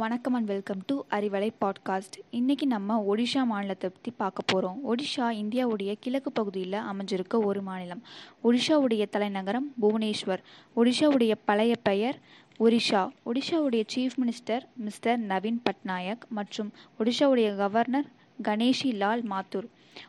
[0.00, 5.94] வணக்கம் and welcome to Arivalai podcast இன்றைக்கி நம்ம ஒடிஷா மாநிலத்தை பற்றி பார்க்க போகிறோம் ஒடிஷா இந்தியாவுடைய
[6.00, 8.02] கிழக்கு பகுதியில் அமைஞ்சிருக்க ஒரு மாநிலம்.
[8.44, 10.42] ஒடிஷாவுடைய தலைநகரம் புவனேஸ்வர்.
[10.76, 12.18] ஒடிஷாவுடைய பழைய பெயர்
[12.60, 13.02] Orissa.
[13.26, 18.08] ஒடிஷாவுடைய chief minister mister Naveen Patnaik மற்றும் ஒடிஷாவுடைய கவர்னர்
[18.42, 19.68] கணேஷி லால் மாத்தூர்.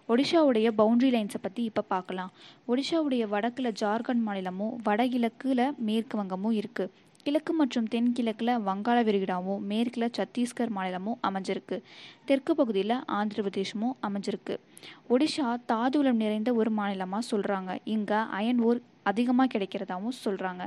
[0.10, 2.32] ஒடிஷாவுடைய பவுண்டரி லைன்ஸை பற்றி இப்போ பார்க்கலாம்.
[2.68, 10.72] ஒடிஷாவுடைய வடக்கில் ஜார்க்கண்ட் மாநிலமும் வடகிழக்கில் மேற்கு வங்கமும் இருக்குது கிழக்கு மற்றும் தென்கிழக்கில் வங்காள விரிகுடாவும் மேற்கில் சத்தீஸ்கர்
[10.78, 11.78] மாநிலமும் அமைஞ்சிருக்கு.
[12.26, 14.56] தெற்கு பகுதியில் ஆந்திர பிரதேசமும் அமைஞ்சிருக்கு.
[15.14, 20.64] ஒடிஷா தாதுவளம் நிறைந்த ஒரு மாநிலமாக சொல்கிறாங்க இங்கே அயன் ஓர் அதிகமாக கிடைக்கிறதாவும் சொல்கிறாங்க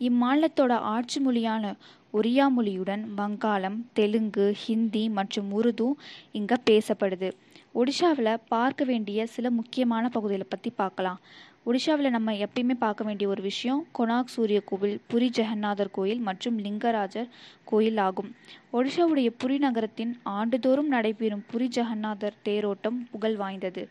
[0.00, 1.74] இம்மாநிலத்தோட ஆட்சி மொழியான
[2.12, 5.88] ஒரியா மொழியுடன் வங்காளம் தெலுங்கு ஹிந்தி மற்றும் உருது
[6.32, 7.32] இங்கே பேசப்படுது.
[7.74, 11.20] ஒடிஷாவில் பார்க்க வேண்டிய சில முக்கியமான பகுதிகளை பற்றி பார்க்கலாம்.
[11.66, 17.28] ஒடிஷாவில் நம்ம எப்பயுமே பார்க்க வேண்டிய ஒரு விஷயம் கொனாக் சூரிய கோவில் புரி ஜெகநாதர் கோயில் மற்றும் லிங்கராஜர்
[17.64, 18.30] கோயில் ஆகும்.
[18.72, 23.88] ஒடிஷாவுடைய புரி நகரத்தின் ஆண்டுதோறும் நடைபெறும் புரி ஜெகநாதர் தேரோட்டம் புகழ் வாய்ந்தது.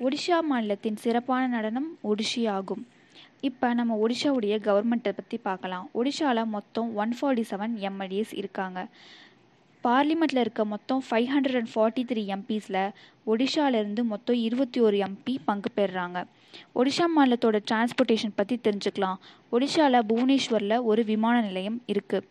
[0.00, 2.86] ஒடிஷா மாநிலத்தின் சிறப்பான நடனம் ஒடிஷி ஆகும்.
[3.46, 8.78] இப்போ நம்ம ஒடிஷாவுடைய கவர்மெண்ட்டை பற்றி பார்க்கலாம் ஒடிஷாவில் மொத்தம் ஒன் ஃபார்ட்டி செவன் எம்எல்ஏஸ் இருக்காங்க.
[9.84, 12.80] பார்லிமெண்ட்டில் இருக்க மொத்தம் five hundred and forty three எம்பிஸில்
[13.32, 16.18] ஒடிஷாவிலேருந்து மொத்தம் இருபத்தி ஒரு எம்பி பங்கு பெறுறாங்க
[16.80, 19.18] ஒடிஷா மாநிலத்தோட டிரான்ஸ்போர்ட்டேஷன் பற்றி தெரிஞ்சுக்கலாம்.
[19.52, 22.26] ஒடிஷாவில் புவனேஸ்வரில் ஒரு விமான நிலையம் இருக்குது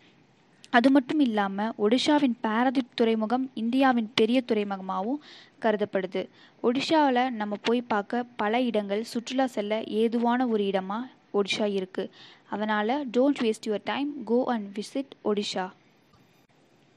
[0.70, 5.22] அது மட்டும் இல்லாமல் ஒடிஷாவின் பாரதீப் துறைமுகம் இந்தியாவின் பெரிய துறைமுகமாகவும்
[5.62, 6.30] கருதப்படுது.
[6.64, 12.10] ஒடிஷாவில் நம்ம போய் பார்க்க பல இடங்கள் சுற்றுலா செல்ல ஏதுவான ஒரு இடமாக ஒடிஷா இருக்குது
[12.50, 15.70] அதனால் don't waste your time go and visit Odisha.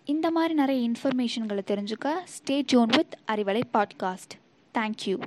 [0.04, 4.34] இந்த மாதிரி நிறைய இன்ஃபர்மேஷன்களை தெரிஞ்சுக்க stay zone with Arivalai podcast
[4.74, 5.20] thank you